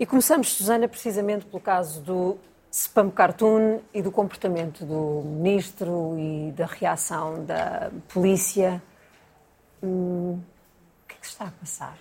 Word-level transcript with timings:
E 0.00 0.06
começamos, 0.06 0.52
Susana, 0.54 0.86
precisamente 0.86 1.44
pelo 1.46 1.60
caso 1.60 2.00
do 2.00 2.38
spam 2.70 3.10
cartoon 3.10 3.80
e 3.92 4.00
do 4.00 4.12
comportamento 4.12 4.84
do 4.84 5.22
ministro 5.24 6.14
e 6.16 6.52
da 6.52 6.66
reação 6.66 7.44
da 7.44 7.90
polícia. 8.06 8.80
Hum, 9.82 10.38
o 11.02 11.08
que 11.08 11.16
é 11.16 11.18
que 11.18 11.26
se 11.26 11.32
está 11.32 11.46
a 11.46 11.50
passar? 11.50 11.98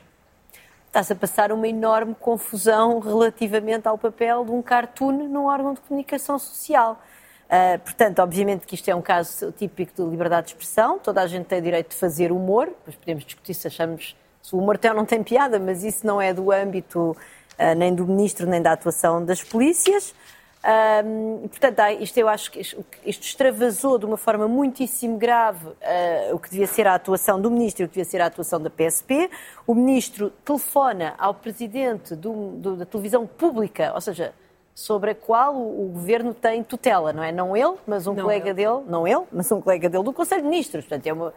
Está-se 0.85 1.13
a 1.13 1.15
passar 1.15 1.51
uma 1.51 1.67
enorme 1.67 2.13
confusão 2.13 2.99
relativamente 2.99 3.87
ao 3.87 3.97
papel 3.97 4.45
de 4.45 4.51
um 4.51 4.61
cartoon 4.61 5.27
num 5.27 5.45
órgão 5.45 5.73
de 5.73 5.81
comunicação 5.81 6.37
social. 6.37 7.01
Uh, 7.45 7.79
portanto, 7.79 8.19
obviamente 8.19 8.67
que 8.67 8.75
isto 8.75 8.89
é 8.89 8.93
um 8.93 9.01
caso 9.01 9.51
típico 9.53 10.03
de 10.03 10.07
liberdade 10.07 10.47
de 10.47 10.53
expressão, 10.53 10.99
toda 10.99 11.19
a 11.19 11.25
gente 11.25 11.45
tem 11.45 11.59
direito 11.63 11.89
de 11.89 11.95
fazer 11.95 12.31
humor, 12.31 12.67
depois 12.67 12.95
podemos 12.95 13.25
discutir 13.25 13.55
se 13.55 13.65
achamos 13.65 14.15
o 14.55 14.59
ou 14.59 14.93
não 14.93 15.05
tem 15.05 15.23
piada, 15.23 15.59
mas 15.59 15.83
isso 15.83 16.05
não 16.05 16.21
é 16.21 16.33
do 16.33 16.51
âmbito 16.51 17.11
uh, 17.11 17.75
nem 17.75 17.93
do 17.93 18.05
ministro, 18.05 18.47
nem 18.47 18.61
da 18.61 18.71
atuação 18.71 19.23
das 19.23 19.43
polícias. 19.43 20.13
Um, 20.67 21.47
portanto, 21.47 21.79
isto 22.01 22.17
eu 22.17 22.27
acho 22.27 22.51
que 22.51 22.59
isto 22.59 22.83
extravasou 23.05 23.97
de 23.97 24.05
uma 24.05 24.17
forma 24.17 24.47
muitíssimo 24.47 25.17
grave 25.17 25.65
uh, 25.67 26.33
o 26.33 26.39
que 26.39 26.49
devia 26.49 26.67
ser 26.67 26.87
a 26.87 26.95
atuação 26.95 27.39
do 27.39 27.49
ministro 27.49 27.83
e 27.83 27.85
o 27.85 27.87
que 27.87 27.93
devia 27.93 28.09
ser 28.09 28.21
a 28.21 28.25
atuação 28.25 28.59
da 28.59 28.69
PSP. 28.69 29.29
O 29.65 29.73
ministro 29.73 30.29
telefona 30.43 31.13
ao 31.17 31.33
presidente 31.33 32.15
do, 32.15 32.51
do, 32.57 32.75
da 32.75 32.85
televisão 32.85 33.25
pública, 33.25 33.91
ou 33.93 34.01
seja, 34.01 34.33
sobre 34.77 35.09
a 35.09 35.15
qual 35.15 35.55
o, 35.55 35.87
o, 35.87 35.89
governo 35.89 36.35
tem 36.35 36.61
tutela, 36.61 37.11
não 37.11 37.23
é? 37.23 37.31
Não 37.31 37.57
ele, 37.57 37.77
mas 37.87 38.05
um 38.05 38.13
não 38.13 38.21
colega 38.21 38.49
ele. 38.49 38.53
dele, 38.53 38.83
não 38.87 39.07
ele, 39.07 39.23
mas 39.31 39.51
um 39.51 39.59
colega 39.59 39.89
dele 39.89 40.03
do 40.03 40.13
Conselho 40.13 40.43
de 40.43 40.47
Ministros. 40.47 40.85
Portanto, 40.85 41.07
é 41.07 41.13
uma, 41.13 41.29
uh, 41.29 41.33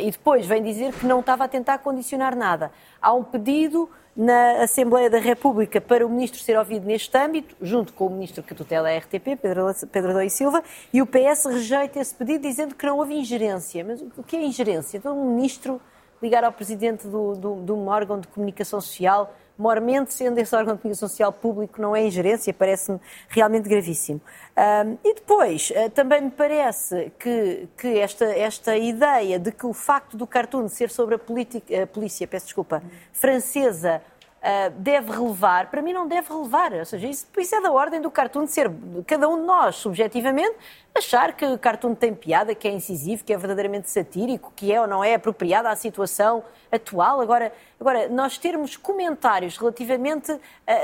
e 0.00 0.10
depois 0.10 0.44
vem 0.44 0.60
dizer 0.60 0.92
que 0.94 1.06
não 1.06 1.20
estava 1.20 1.44
a 1.44 1.48
tentar 1.48 1.78
condicionar 1.78 2.34
nada. 2.34 2.72
Há 3.00 3.12
um 3.12 3.22
pedido 3.22 3.88
na 4.16 4.64
Assembleia 4.64 5.08
da 5.08 5.20
República 5.20 5.80
para 5.80 6.04
o 6.04 6.10
Ministro 6.10 6.40
ser 6.40 6.58
ouvido 6.58 6.84
neste 6.84 7.16
âmbito, 7.16 7.54
junto 7.62 7.92
com 7.92 8.08
o 8.08 8.10
Ministro 8.10 8.42
que 8.42 8.56
tutela 8.56 8.88
a 8.88 8.98
RTP, 8.98 9.36
Pedro, 9.40 9.72
Pedro 9.92 10.10
Adão 10.10 10.22
e 10.22 10.30
Silva, 10.30 10.60
e 10.92 11.00
o 11.00 11.06
PS 11.06 11.44
rejeita 11.44 12.00
esse 12.00 12.12
pedido 12.12 12.42
dizendo 12.42 12.74
que 12.74 12.84
não 12.84 12.98
houve 12.98 13.14
ingerência. 13.14 13.84
Mas 13.84 14.02
o 14.02 14.24
que 14.24 14.34
é 14.34 14.42
ingerência? 14.42 14.98
Então, 14.98 15.16
um 15.16 15.36
Ministro 15.36 15.80
ligar 16.20 16.42
ao 16.42 16.50
Presidente 16.50 17.06
do, 17.06 17.36
do, 17.36 17.62
de 17.62 17.70
um 17.70 17.86
órgão 17.86 18.18
de 18.18 18.26
comunicação 18.26 18.80
social, 18.80 19.32
mormente 19.60 20.14
sendo 20.14 20.38
esse 20.38 20.56
órgão 20.56 20.74
de 20.74 20.80
comunicação 20.80 21.08
social 21.08 21.32
público, 21.32 21.80
não 21.80 21.94
é 21.94 22.06
ingerência, 22.06 22.52
parece-me 22.52 22.98
realmente 23.28 23.68
gravíssimo. 23.68 24.20
Um, 24.56 24.96
e 25.04 25.14
depois, 25.14 25.70
uh, 25.70 25.90
também 25.90 26.22
me 26.22 26.30
parece 26.30 27.12
que, 27.18 27.68
que 27.76 27.98
esta, 27.98 28.24
esta 28.24 28.76
ideia 28.76 29.38
de 29.38 29.52
que 29.52 29.66
o 29.66 29.74
facto 29.74 30.16
do 30.16 30.26
cartoon 30.26 30.66
ser 30.68 30.90
sobre 30.90 31.16
a, 31.16 31.18
política, 31.18 31.82
a 31.82 31.86
polícia, 31.86 32.26
peço 32.26 32.46
desculpa, 32.46 32.82
francesa, 33.12 34.00
Uh, 34.40 34.70
deve 34.76 35.12
relevar, 35.12 35.70
para 35.70 35.82
mim 35.82 35.92
não 35.92 36.08
deve 36.08 36.32
relevar. 36.32 36.72
Ou 36.72 36.84
seja, 36.84 37.06
isso, 37.06 37.26
isso 37.36 37.54
é 37.54 37.60
da 37.60 37.70
ordem 37.70 38.00
do 38.00 38.10
cartoon 38.10 38.44
de 38.44 38.52
ser, 38.52 38.70
cada 39.06 39.28
um 39.28 39.38
de 39.38 39.46
nós, 39.46 39.76
subjetivamente, 39.76 40.56
achar 40.94 41.34
que 41.34 41.44
o 41.44 41.58
cartoon 41.58 41.94
tem 41.94 42.14
piada, 42.14 42.54
que 42.54 42.66
é 42.66 42.70
incisivo, 42.70 43.22
que 43.22 43.34
é 43.34 43.36
verdadeiramente 43.36 43.90
satírico, 43.90 44.50
que 44.56 44.72
é 44.72 44.80
ou 44.80 44.86
não 44.86 45.04
é 45.04 45.14
apropriado 45.14 45.68
à 45.68 45.76
situação 45.76 46.42
atual. 46.72 47.20
Agora, 47.20 47.52
agora 47.78 48.08
nós 48.08 48.38
termos 48.38 48.78
comentários 48.78 49.58
relativamente, 49.58 50.34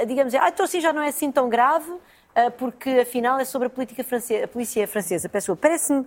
digamos, 0.07 0.35
ah, 0.35 0.49
então 0.49 0.65
assim 0.65 0.81
já 0.81 0.93
não 0.93 1.01
é 1.03 1.09
assim 1.09 1.33
tão 1.33 1.49
grave, 1.49 1.91
ah, 2.37 2.51
porque 2.51 2.91
afinal 2.91 3.39
é 3.39 3.47
sobre 3.47 3.69
a, 3.69 3.71
política 3.71 4.05
francesa, 4.05 4.45
a 4.45 4.49
polícia 4.49 4.87
francesa. 4.87 5.31
Parece-me 5.59 6.01
uh, 6.01 6.07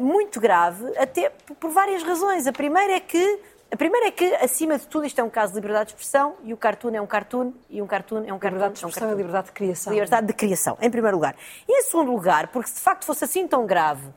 muito 0.00 0.40
grave, 0.40 0.96
até 0.96 1.32
por 1.58 1.72
várias 1.72 2.04
razões. 2.04 2.46
A 2.46 2.52
primeira 2.52 2.92
é 2.92 3.00
que 3.00 3.40
a 3.70 3.76
primeira 3.76 4.06
é 4.06 4.10
que, 4.10 4.24
acima 4.36 4.78
de 4.78 4.86
tudo, 4.86 5.04
isto 5.04 5.20
é 5.20 5.24
um 5.24 5.28
caso 5.28 5.52
de 5.52 5.60
liberdade 5.60 5.88
de 5.88 5.92
expressão 5.92 6.36
e 6.42 6.54
o 6.54 6.56
cartoon 6.56 6.94
é 6.94 7.00
um 7.00 7.06
cartoon 7.06 7.52
e 7.68 7.82
um 7.82 7.86
cartoon 7.86 8.24
é 8.24 8.32
um 8.32 8.38
cartoon. 8.38 8.56
Liberdade 8.56 8.72
de 8.72 8.78
expressão 8.78 9.08
é 9.08 9.10
um 9.10 9.14
e 9.14 9.16
liberdade 9.16 9.46
de 9.48 9.52
criação. 9.52 9.92
Liberdade 9.92 10.26
de 10.26 10.32
criação, 10.32 10.78
em 10.80 10.90
primeiro 10.90 11.16
lugar. 11.18 11.36
E 11.68 11.80
em 11.80 11.82
segundo 11.82 12.10
lugar, 12.10 12.48
porque 12.48 12.70
se 12.70 12.76
de 12.76 12.80
facto 12.80 13.04
fosse 13.04 13.24
assim 13.24 13.46
tão 13.46 13.66
grave 13.66 14.06
uh, 14.06 14.12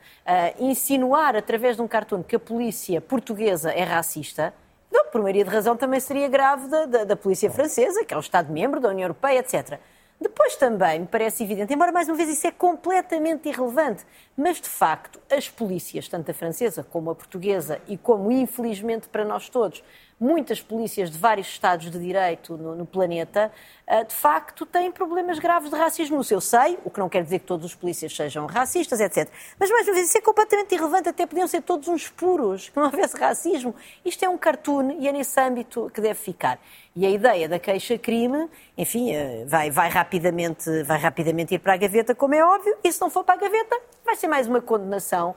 insinuar 0.57 1.35
através 1.35 1.75
de 1.75 1.81
um 1.81 1.87
cartoon 1.87 2.23
que 2.23 2.35
a 2.35 2.39
polícia 2.39 3.01
portuguesa 3.01 3.71
é 3.71 3.83
racista, 3.83 4.53
não, 4.89 5.05
por 5.07 5.21
maioria 5.21 5.43
de 5.43 5.49
razão 5.49 5.75
também 5.75 5.99
seria 5.99 6.29
grave 6.29 6.69
da, 6.69 6.85
da, 6.85 7.03
da 7.03 7.15
polícia 7.17 7.51
francesa, 7.51 8.05
que 8.05 8.13
é 8.13 8.17
um 8.17 8.21
Estado-membro 8.21 8.79
da 8.79 8.87
União 8.87 9.05
Europeia, 9.05 9.39
etc. 9.39 9.79
Depois 10.21 10.55
também 10.55 10.99
me 10.99 11.07
parece 11.07 11.43
evidente, 11.43 11.73
embora 11.73 11.91
mais 11.91 12.07
uma 12.07 12.15
vez 12.15 12.29
isso 12.29 12.45
é 12.45 12.51
completamente 12.51 13.49
irrelevante, 13.49 14.05
mas 14.37 14.61
de 14.61 14.69
facto 14.69 15.19
as 15.31 15.49
polícias, 15.49 16.07
tanto 16.07 16.29
a 16.29 16.33
francesa 16.33 16.83
como 16.83 17.09
a 17.09 17.15
portuguesa 17.15 17.81
e 17.87 17.97
como 17.97 18.31
infelizmente 18.31 19.09
para 19.09 19.25
nós 19.25 19.49
todos, 19.49 19.83
muitas 20.21 20.61
polícias 20.61 21.09
de 21.09 21.17
vários 21.17 21.47
Estados 21.47 21.89
de 21.89 21.97
Direito 21.97 22.55
no, 22.55 22.75
no 22.75 22.85
planeta, 22.85 23.51
uh, 23.87 24.05
de 24.05 24.13
facto 24.13 24.67
têm 24.67 24.91
problemas 24.91 25.39
graves 25.39 25.71
de 25.71 25.75
racismo 25.75 26.17
no 26.17 26.23
seu 26.23 26.39
seio, 26.39 26.77
o 26.85 26.91
que 26.91 26.99
não 26.99 27.09
quer 27.09 27.23
dizer 27.23 27.39
que 27.39 27.45
todos 27.45 27.65
os 27.65 27.73
polícias 27.73 28.15
sejam 28.15 28.45
racistas, 28.45 28.99
etc. 28.99 29.27
Mas 29.59 29.71
mais 29.71 29.87
uma 29.87 29.95
vez 29.95 30.09
isso 30.09 30.17
é 30.19 30.21
completamente 30.21 30.75
irrelevante, 30.75 31.09
até 31.09 31.25
podiam 31.25 31.47
ser 31.47 31.63
todos 31.63 31.87
uns 31.87 32.07
puros, 32.07 32.69
que 32.69 32.77
não 32.77 32.85
houvesse 32.91 33.17
racismo. 33.17 33.73
Isto 34.05 34.23
é 34.23 34.29
um 34.29 34.37
cartoon 34.37 34.97
e 34.99 35.07
é 35.07 35.11
nesse 35.11 35.39
âmbito 35.39 35.89
que 35.91 35.99
deve 35.99 36.19
ficar. 36.19 36.59
E 36.95 37.05
a 37.05 37.09
ideia 37.09 37.49
da 37.49 37.57
queixa-crime, 37.57 38.47
enfim, 38.77 39.13
eh, 39.13 39.45
vai, 39.47 39.71
vai, 39.71 39.89
rapidamente, 39.89 40.83
vai 40.83 40.99
rapidamente 40.99 41.55
ir 41.55 41.59
para 41.59 41.73
a 41.73 41.77
gaveta, 41.77 42.13
como 42.13 42.35
é 42.35 42.43
óbvio, 42.43 42.75
e 42.83 42.91
se 42.91 42.99
não 43.01 43.09
for 43.09 43.23
para 43.23 43.35
a 43.35 43.37
gaveta, 43.37 43.79
vai 44.05 44.15
ser 44.15 44.27
mais 44.27 44.45
uma 44.45 44.61
condenação 44.61 45.29
uh, 45.31 45.35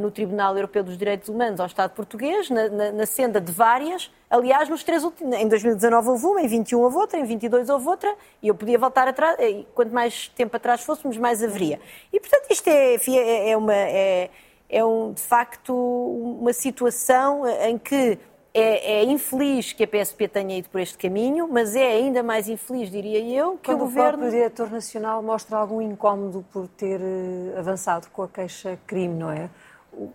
no 0.00 0.10
Tribunal 0.10 0.54
Europeu 0.56 0.82
dos 0.82 0.98
Direitos 0.98 1.28
Humanos 1.28 1.60
ao 1.60 1.66
Estado 1.66 1.92
português, 1.92 2.50
na, 2.50 2.68
na, 2.68 2.92
na, 2.92 3.06
senda 3.06 3.40
de 3.40 3.52
várias. 3.52 4.10
Aliás, 4.28 4.68
nos 4.68 4.82
três 4.82 5.04
últimos, 5.04 5.36
em 5.36 5.46
2019 5.46 6.08
houve 6.08 6.26
uma, 6.26 6.42
em 6.42 6.48
21 6.48 6.80
houve 6.80 6.96
outra, 6.96 7.18
em 7.18 7.24
22 7.24 7.68
houve 7.68 7.86
outra, 7.88 8.12
e 8.42 8.48
eu 8.48 8.54
podia 8.54 8.78
voltar 8.78 9.06
atrás, 9.06 9.38
e 9.38 9.66
quanto 9.74 9.94
mais 9.94 10.28
tempo 10.28 10.56
atrás 10.56 10.82
fôssemos, 10.82 11.16
mais 11.16 11.42
haveria. 11.42 11.78
E, 12.12 12.18
portanto, 12.18 12.46
isto 12.50 12.68
é, 12.68 12.96
é, 12.96 13.50
é 13.50 13.56
uma. 13.56 13.74
É, 13.74 14.30
é 14.70 14.84
um, 14.84 15.12
de 15.12 15.22
facto 15.22 15.74
uma 15.74 16.52
situação 16.52 17.46
em 17.46 17.78
que 17.78 18.18
é, 18.52 19.00
é, 19.00 19.04
infeliz 19.04 19.72
que 19.72 19.84
a 19.84 19.86
PSP 19.86 20.26
tenha 20.26 20.58
ido 20.58 20.68
por 20.68 20.80
este 20.80 20.98
caminho, 20.98 21.48
mas 21.50 21.76
é 21.76 21.86
ainda 21.92 22.22
mais 22.22 22.48
infeliz, 22.48 22.90
diria 22.90 23.20
eu, 23.20 23.52
que 23.52 23.66
Quando 23.66 23.82
o 23.82 23.84
governo. 23.84 24.08
O 24.08 24.12
próprio 24.18 24.30
diretor 24.30 24.70
nacional 24.70 25.22
mostra 25.22 25.56
algum 25.56 25.80
incómodo 25.80 26.44
por 26.52 26.66
ter 26.68 27.00
eh, 27.00 27.58
avançado 27.58 28.08
com 28.10 28.22
a 28.22 28.28
queixa-crime, 28.28 29.14
não 29.14 29.30
é? 29.30 29.48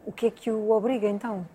O, 0.05 0.11
que 0.11 0.27
é 0.27 0.31
que 0.31 0.51
o 0.51 0.71
obriga 0.71 1.07
então? 1.07 1.45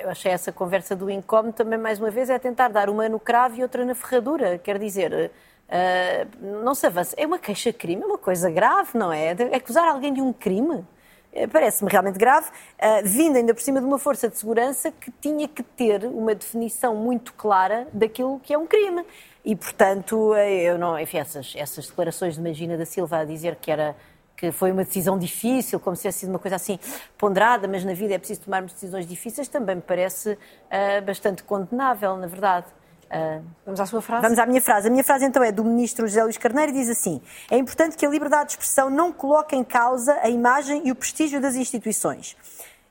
Eu 0.00 0.10
achei 0.10 0.32
essa 0.32 0.52
conversa 0.52 0.96
do 0.96 1.10
incómodo 1.10 1.52
também, 1.52 1.78
mais 1.78 1.98
uma 1.98 2.10
vez, 2.10 2.30
é 2.30 2.38
tentar 2.38 2.68
dar 2.68 2.88
uma 2.88 3.08
no 3.08 3.20
cravo 3.20 3.56
e 3.56 3.62
outra 3.62 3.84
na 3.84 3.94
ferradura. 3.94 4.58
Quer 4.58 4.78
dizer, 4.78 5.12
uh, 5.12 6.62
não 6.62 6.74
se 6.74 6.86
avança. 6.86 7.14
É 7.18 7.26
uma 7.26 7.38
queixa-crime, 7.38 8.02
é 8.02 8.06
uma 8.06 8.18
coisa 8.18 8.50
grave, 8.50 8.90
não 8.94 9.12
é? 9.12 9.30
Acusar 9.54 9.88
alguém 9.88 10.12
de 10.12 10.20
um 10.20 10.32
crime. 10.32 10.84
Eh, 11.32 11.46
parece-me 11.46 11.88
realmente 11.90 12.18
grave, 12.18 12.48
uh, 12.48 13.04
vindo 13.04 13.36
ainda 13.36 13.54
por 13.54 13.60
cima 13.62 13.80
de 13.80 13.86
uma 13.86 13.98
força 13.98 14.28
de 14.28 14.36
segurança 14.36 14.90
que 14.90 15.12
tinha 15.12 15.46
que 15.46 15.62
ter 15.62 16.04
uma 16.04 16.34
definição 16.34 16.96
muito 16.96 17.32
clara 17.34 17.86
daquilo 17.92 18.40
que 18.40 18.52
é 18.52 18.58
um 18.58 18.66
crime. 18.66 19.04
E, 19.44 19.54
portanto, 19.54 20.34
eh, 20.34 20.62
eu 20.62 20.78
não, 20.78 20.98
enfim, 20.98 21.18
essas, 21.18 21.54
essas 21.56 21.86
declarações 21.86 22.34
de 22.34 22.40
Magina 22.40 22.76
da 22.76 22.84
Silva 22.84 23.18
a 23.18 23.24
dizer 23.24 23.56
que 23.56 23.70
era 23.70 23.94
que 24.40 24.50
foi 24.50 24.72
uma 24.72 24.84
decisão 24.84 25.18
difícil, 25.18 25.78
como 25.78 25.94
se 25.94 26.02
tivesse 26.02 26.20
sido 26.20 26.30
uma 26.30 26.38
coisa 26.38 26.56
assim 26.56 26.78
ponderada, 27.18 27.68
mas 27.68 27.84
na 27.84 27.92
vida 27.92 28.14
é 28.14 28.18
preciso 28.18 28.40
tomarmos 28.40 28.72
decisões 28.72 29.06
difíceis, 29.06 29.48
também 29.48 29.76
me 29.76 29.82
parece 29.82 30.32
uh, 30.32 31.04
bastante 31.04 31.44
condenável, 31.44 32.16
na 32.16 32.26
verdade. 32.26 32.66
Uh, 33.10 33.44
vamos 33.66 33.80
à 33.80 33.84
sua 33.84 34.00
frase? 34.00 34.22
Vamos 34.22 34.38
à 34.38 34.46
minha 34.46 34.62
frase. 34.62 34.86
A 34.88 34.90
minha 34.90 35.04
frase 35.04 35.26
então 35.26 35.42
é 35.42 35.52
do 35.52 35.62
ministro 35.62 36.06
José 36.06 36.22
Luís 36.22 36.38
Carneiro 36.38 36.72
e 36.72 36.74
diz 36.74 36.88
assim: 36.88 37.20
É 37.50 37.58
importante 37.58 37.98
que 37.98 38.06
a 38.06 38.08
liberdade 38.08 38.46
de 38.46 38.52
expressão 38.52 38.88
não 38.88 39.12
coloque 39.12 39.54
em 39.54 39.64
causa 39.64 40.18
a 40.22 40.30
imagem 40.30 40.86
e 40.86 40.90
o 40.90 40.94
prestígio 40.94 41.38
das 41.38 41.54
instituições. 41.54 42.34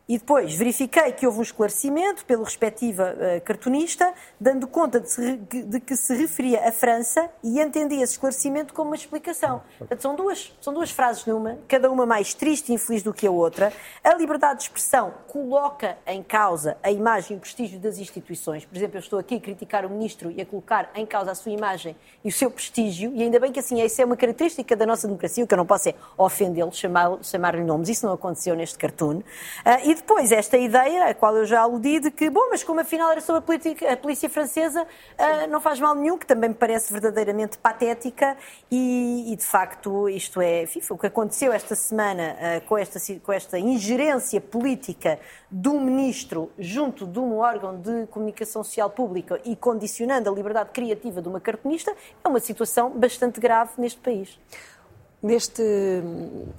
E 0.09 0.17
depois 0.17 0.55
verifiquei 0.55 1.11
que 1.11 1.27
houve 1.27 1.37
um 1.37 1.43
esclarecimento 1.43 2.25
pelo 2.25 2.43
respectiva 2.43 3.13
uh, 3.13 3.41
cartunista, 3.41 4.11
dando 4.39 4.67
conta 4.67 4.99
de, 4.99 5.07
se, 5.07 5.37
de, 5.37 5.79
que 5.79 5.95
se 5.95 6.15
referia 6.15 6.67
à 6.67 6.71
França 6.71 7.29
e 7.43 7.61
entendi 7.61 7.93
esse 8.01 8.13
esclarecimento 8.13 8.73
como 8.73 8.89
uma 8.89 8.95
explicação. 8.95 9.61
Portanto, 9.77 10.01
são 10.01 10.15
duas, 10.15 10.51
são 10.61 10.73
duas 10.73 10.89
frases 10.89 11.23
numa, 11.27 11.59
cada 11.67 11.91
uma 11.91 12.07
mais 12.07 12.33
triste 12.33 12.69
e 12.69 12.73
infeliz 12.73 13.03
do 13.03 13.13
que 13.13 13.27
a 13.27 13.31
outra. 13.31 13.71
A 14.03 14.15
liberdade 14.15 14.61
de 14.61 14.63
expressão 14.63 15.13
coloca 15.27 15.95
em 16.07 16.23
causa 16.23 16.75
a 16.81 16.89
imagem 16.89 17.35
e 17.35 17.37
o 17.37 17.39
prestígio 17.39 17.79
das 17.79 17.99
instituições. 17.99 18.65
Por 18.65 18.75
exemplo, 18.75 18.97
eu 18.97 19.01
estou 19.01 19.19
aqui 19.19 19.35
a 19.35 19.39
criticar 19.39 19.85
o 19.85 19.91
ministro 19.91 20.31
e 20.31 20.41
a 20.41 20.45
colocar 20.45 20.89
em 20.95 21.05
causa 21.05 21.29
a 21.29 21.35
sua 21.35 21.51
imagem 21.51 21.95
e 22.25 22.29
o 22.29 22.31
seu 22.31 22.49
prestígio, 22.49 23.11
e 23.13 23.21
ainda 23.21 23.39
bem 23.39 23.51
que 23.51 23.59
assim, 23.59 23.79
isso 23.79 24.01
é 24.01 24.05
uma 24.05 24.17
característica 24.17 24.75
da 24.75 24.87
nossa 24.87 25.05
democracia, 25.05 25.43
o 25.43 25.47
que 25.47 25.53
eu 25.53 25.57
não 25.57 25.67
posso 25.67 25.89
é 25.89 25.93
ofendê-lo, 26.17 26.73
chamar-lhe 26.73 27.23
chamar 27.23 27.55
nomes. 27.57 27.89
Isso 27.89 28.07
não 28.07 28.13
aconteceu 28.13 28.55
neste 28.55 28.75
cartoon. 28.75 29.17
Uh, 29.17 29.23
e 29.85 29.98
depois 29.99 30.31
esta 30.31 30.57
ideia, 30.57 31.05
a 31.05 31.13
qual 31.13 31.35
eu 31.35 31.45
já 31.45 31.61
aludi, 31.61 31.99
de 31.99 32.11
que, 32.11 32.29
bom, 32.29 32.47
mas 32.49 32.63
como 32.63 32.79
afinal 32.79 33.11
era 33.11 33.21
sobre 33.21 33.39
a, 33.39 33.41
política, 33.41 33.93
a 33.93 33.97
polícia 33.97 34.29
francesa, 34.29 34.83
uh, 34.83 35.49
não 35.49 35.61
faz 35.61 35.79
mal 35.79 35.93
nenhum, 35.93 36.17
que 36.17 36.25
também 36.25 36.49
me 36.49 36.55
parece 36.55 36.91
verdadeiramente 36.91 37.57
patética 37.57 38.35
e, 38.71 39.31
e 39.31 39.35
de 39.35 39.45
facto, 39.45 40.09
isto 40.09 40.41
é, 40.41 40.63
enfim, 40.63 40.81
o 40.89 40.97
que 40.97 41.07
aconteceu 41.07 41.51
esta 41.51 41.75
semana 41.75 42.35
uh, 42.35 42.67
com, 42.67 42.77
esta, 42.77 42.99
com 43.23 43.31
esta 43.31 43.59
ingerência 43.59 44.41
política 44.41 45.19
do 45.51 45.79
ministro 45.79 46.51
junto 46.57 47.05
de 47.05 47.19
um 47.19 47.37
órgão 47.37 47.79
de 47.79 48.07
comunicação 48.07 48.63
social 48.63 48.89
pública 48.89 49.39
e 49.43 49.55
condicionando 49.55 50.29
a 50.29 50.33
liberdade 50.33 50.69
criativa 50.71 51.21
de 51.21 51.27
uma 51.27 51.39
cartunista, 51.39 51.93
é 52.23 52.27
uma 52.27 52.39
situação 52.39 52.89
bastante 52.91 53.39
grave 53.39 53.71
neste 53.77 53.99
país. 53.99 54.39
Neste, 55.21 55.61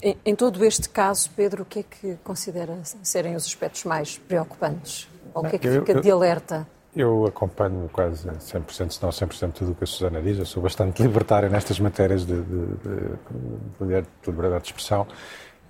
em, 0.03 0.17
em, 0.25 0.35
todo 0.35 0.63
este 0.65 0.89
caso, 0.89 1.31
Pedro, 1.35 1.63
o 1.63 1.65
que 1.65 1.79
é 1.79 1.83
que 1.83 2.19
considera 2.23 2.79
serem 3.03 3.35
os 3.35 3.47
aspectos 3.47 3.85
mais 3.85 4.19
preocupantes? 4.19 5.09
Ou 5.33 5.45
o 5.45 5.49
que 5.49 5.57
é 5.57 5.59
que 5.59 5.67
eu, 5.67 5.81
fica 5.81 6.01
de 6.01 6.11
alerta? 6.11 6.69
Eu 6.95 7.25
acompanho 7.25 7.89
quase 7.91 8.29
100%, 8.29 8.91
se 8.91 9.03
não 9.03 9.09
100% 9.11 9.53
tudo 9.53 9.73
o 9.73 9.75
que 9.75 9.85
a 9.85 9.87
Susana 9.87 10.21
diz. 10.21 10.39
Eu 10.39 10.45
sou 10.45 10.63
bastante 10.63 11.01
libertário 11.03 11.49
nestas 11.49 11.81
matérias 11.81 12.27
de, 12.27 12.35
de, 12.35 12.67
de, 12.77 14.03
de 14.03 14.31
liberdade 14.31 14.65
de 14.65 14.69
expressão. 14.69 15.07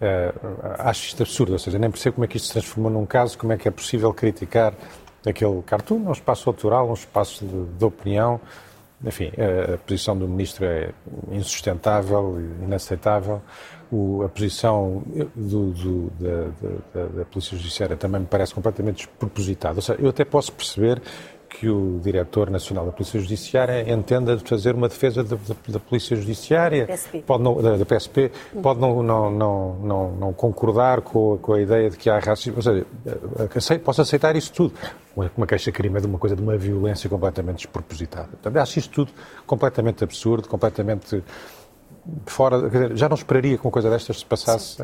Uh, 0.00 0.60
acho 0.78 1.08
isto 1.08 1.22
absurdo, 1.22 1.52
ou 1.52 1.58
seja, 1.58 1.78
nem 1.78 1.90
percebo 1.90 2.14
como 2.14 2.24
é 2.24 2.28
que 2.28 2.38
isto 2.38 2.46
se 2.46 2.52
transformou 2.52 2.90
num 2.90 3.04
caso, 3.04 3.36
como 3.36 3.52
é 3.52 3.56
que 3.56 3.68
é 3.68 3.70
possível 3.70 4.12
criticar 4.14 4.72
aquele 5.28 5.62
cartoon, 5.62 6.08
um 6.08 6.12
espaço 6.12 6.48
autoral, 6.48 6.88
um 6.88 6.94
espaço 6.94 7.44
de, 7.44 7.66
de 7.66 7.84
opinião, 7.84 8.40
enfim, 9.04 9.32
a, 9.74 9.78
posição 9.78 10.16
do 10.16 10.28
ministro 10.28 10.64
é 10.64 10.90
insustentável, 11.32 12.38
inaceitável. 12.62 13.40
O, 13.90 14.22
a 14.22 14.28
posição 14.28 15.02
do, 15.34 15.70
do, 15.72 16.12
da, 16.20 16.44
da, 16.94 17.06
da, 17.06 17.24
Polícia 17.24 17.56
Judiciária 17.56 17.96
também 17.96 18.20
me 18.20 18.26
parece 18.26 18.54
completamente 18.54 19.06
despropositada. 19.06 19.76
Ou 19.76 19.82
seja, 19.82 20.00
eu 20.00 20.10
até 20.10 20.24
posso 20.24 20.52
perceber 20.52 21.02
que 21.50 21.68
o 21.68 22.00
Diretor 22.02 22.48
Nacional 22.48 22.86
da 22.86 22.92
Polícia 22.92 23.18
Judiciária 23.18 23.92
entenda 23.92 24.36
de 24.36 24.48
fazer 24.48 24.74
uma 24.74 24.88
defesa 24.88 25.24
da, 25.24 25.34
da, 25.34 25.54
da 25.68 25.80
Polícia 25.80 26.16
Judiciária, 26.16 26.86
PSP. 26.86 27.22
Pode 27.26 27.42
não, 27.42 27.60
da, 27.60 27.76
da, 27.76 27.84
PSP, 27.84 28.30
pode 28.62 28.80
não, 28.80 29.02
não, 29.02 29.30
não, 29.30 29.74
não, 29.82 30.12
não 30.12 30.32
concordar 30.32 31.00
com, 31.00 31.36
com, 31.38 31.54
a 31.54 31.60
ideia 31.60 31.90
de 31.90 31.96
que 31.96 32.08
há 32.08 32.20
racismo, 32.20 32.56
ou 32.56 32.62
seja, 32.62 32.86
aceito, 33.54 33.82
posso 33.82 34.00
aceitar 34.00 34.36
isso 34.36 34.52
tudo. 34.52 34.74
Uma 35.36 35.46
queixa-crime 35.46 35.98
é 35.98 36.00
de 36.00 36.06
uma 36.06 36.18
coisa 36.18 36.36
de 36.36 36.40
uma 36.40 36.56
violência 36.56 37.10
completamente 37.10 37.56
despropositada. 37.56 38.28
Portanto, 38.28 38.56
acho 38.56 38.78
isto 38.78 38.92
tudo 38.92 39.12
completamente 39.44 40.04
absurdo, 40.04 40.48
completamente 40.48 41.22
fora. 42.26 42.96
Já 42.96 43.08
não 43.08 43.16
esperaria 43.16 43.58
que 43.58 43.64
uma 43.64 43.72
coisa 43.72 43.90
destas 43.90 44.20
se 44.20 44.24
passasse. 44.24 44.80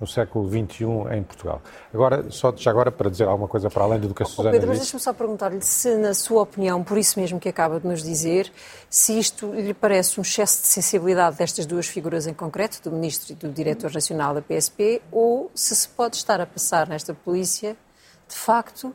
No 0.00 0.06
século 0.06 0.48
XXI 0.48 0.84
em 1.12 1.22
Portugal. 1.24 1.60
Agora, 1.92 2.30
só 2.30 2.52
já 2.56 2.70
agora 2.70 2.92
para 2.92 3.10
dizer 3.10 3.26
alguma 3.26 3.48
coisa 3.48 3.68
para 3.68 3.82
além 3.82 3.98
do 3.98 4.14
que 4.14 4.22
a 4.22 4.26
Susana 4.26 4.50
oh, 4.50 4.52
Pedro, 4.52 4.68
mas 4.68 4.78
deixa-me 4.78 5.02
só 5.02 5.12
perguntar-lhe 5.12 5.60
se, 5.60 5.96
na 5.96 6.14
sua 6.14 6.42
opinião, 6.42 6.84
por 6.84 6.96
isso 6.96 7.18
mesmo 7.18 7.40
que 7.40 7.48
acaba 7.48 7.80
de 7.80 7.86
nos 7.86 8.02
dizer, 8.02 8.52
se 8.88 9.18
isto 9.18 9.52
lhe 9.52 9.74
parece 9.74 10.20
um 10.20 10.22
excesso 10.22 10.62
de 10.62 10.68
sensibilidade 10.68 11.36
destas 11.36 11.66
duas 11.66 11.86
figuras 11.86 12.26
em 12.26 12.34
concreto, 12.34 12.80
do 12.82 12.92
Ministro 12.92 13.32
e 13.32 13.34
do 13.34 13.48
Diretor 13.48 13.92
Nacional 13.92 14.34
da 14.34 14.42
PSP, 14.42 15.02
ou 15.10 15.50
se 15.54 15.74
se 15.74 15.88
pode 15.88 16.16
estar 16.16 16.40
a 16.40 16.46
passar 16.46 16.88
nesta 16.88 17.12
polícia, 17.12 17.76
de 18.28 18.36
facto, 18.36 18.94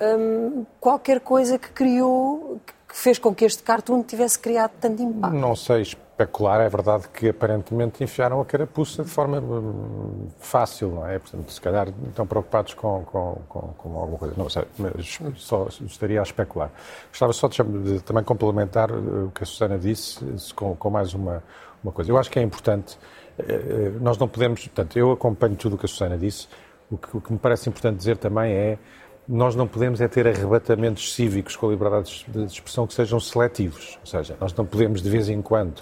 hum, 0.00 0.64
qualquer 0.80 1.20
coisa 1.20 1.58
que 1.58 1.70
criou, 1.70 2.60
que 2.88 2.96
fez 2.96 3.18
com 3.18 3.34
que 3.34 3.44
este 3.44 3.62
cartoon 3.62 4.02
tivesse 4.02 4.38
criado 4.38 4.72
tanto 4.80 5.02
impacto. 5.02 5.36
Não 5.36 5.54
sei 5.54 5.82
especular, 6.18 6.60
é 6.60 6.68
verdade 6.68 7.08
que 7.08 7.28
aparentemente 7.28 8.02
enfiaram 8.02 8.40
a 8.40 8.44
carapuça 8.44 9.04
de 9.04 9.10
forma 9.10 9.38
hum, 9.38 10.26
fácil, 10.40 10.90
não 10.90 11.06
é? 11.06 11.18
Portanto, 11.18 11.50
se 11.52 11.60
calhar 11.60 11.88
estão 12.08 12.26
preocupados 12.26 12.74
com, 12.74 13.04
com, 13.04 13.38
com, 13.48 13.60
com 13.60 13.98
alguma 13.98 14.18
coisa, 14.18 14.34
não 14.36 14.48
sei, 14.48 14.64
mas 14.78 15.18
só 15.36 15.68
estaria 15.86 16.18
a 16.18 16.22
especular. 16.22 16.70
Gostava 17.10 17.32
só 17.32 17.46
de, 17.46 17.62
de 17.62 18.00
também 18.00 18.24
complementar 18.24 18.90
uh, 18.90 19.26
o 19.26 19.30
que 19.30 19.44
a 19.44 19.46
Susana 19.46 19.78
disse 19.78 20.52
com, 20.54 20.74
com 20.74 20.90
mais 20.90 21.14
uma, 21.14 21.42
uma 21.82 21.92
coisa. 21.92 22.10
Eu 22.10 22.18
acho 22.18 22.30
que 22.30 22.38
é 22.40 22.42
importante, 22.42 22.98
uh, 23.38 23.42
uh, 23.42 24.00
nós 24.00 24.18
não 24.18 24.26
podemos, 24.26 24.66
portanto, 24.66 24.98
eu 24.98 25.12
acompanho 25.12 25.54
tudo 25.54 25.76
o 25.76 25.78
que 25.78 25.86
a 25.86 25.88
Susana 25.88 26.18
disse, 26.18 26.48
o 26.90 26.98
que, 26.98 27.16
o 27.16 27.20
que 27.20 27.32
me 27.32 27.38
parece 27.38 27.68
importante 27.68 27.96
dizer 27.96 28.16
também 28.16 28.52
é 28.52 28.78
nós 29.28 29.54
não 29.54 29.68
podemos 29.68 30.00
é 30.00 30.08
ter 30.08 30.26
arrebatamentos 30.26 31.12
cívicos 31.12 31.54
com 31.54 31.66
a 31.66 31.70
liberdade 31.70 32.24
de 32.26 32.44
expressão 32.44 32.86
que 32.86 32.94
sejam 32.94 33.20
seletivos. 33.20 33.98
Ou 34.00 34.06
seja, 34.06 34.36
nós 34.40 34.54
não 34.54 34.64
podemos, 34.64 35.02
de 35.02 35.10
vez 35.10 35.28
em 35.28 35.42
quando, 35.42 35.80